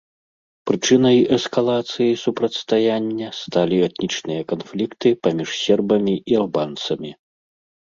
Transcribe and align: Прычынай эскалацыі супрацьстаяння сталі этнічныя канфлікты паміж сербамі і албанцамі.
Прычынай 0.69 1.17
эскалацыі 1.37 2.15
супрацьстаяння 2.23 3.29
сталі 3.41 3.77
этнічныя 3.89 4.41
канфлікты 4.55 5.09
паміж 5.29 5.49
сербамі 5.63 6.19
і 6.35 6.43
албанцамі. 6.43 7.17